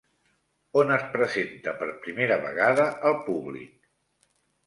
[0.83, 3.77] On es presenta per primera vegada al públic?